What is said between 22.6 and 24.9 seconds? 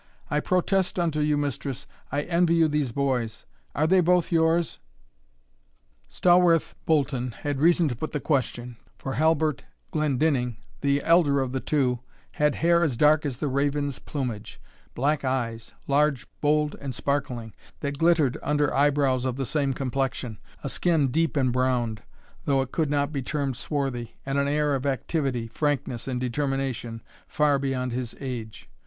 it could not be termed swarthy, and an air of